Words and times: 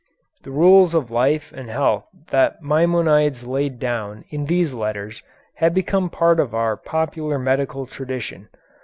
The 0.41 0.49
rules 0.49 0.95
of 0.95 1.11
life 1.11 1.53
and 1.55 1.69
health 1.69 2.07
that 2.31 2.63
Maimonides 2.63 3.43
laid 3.45 3.77
down 3.77 4.25
in 4.31 4.45
these 4.45 4.73
letters 4.73 5.21
have 5.57 5.75
become 5.75 6.09
part 6.09 6.39
of 6.39 6.55
our 6.55 6.75
popular 6.75 7.37
medical 7.37 7.85
tradition. 7.85 8.49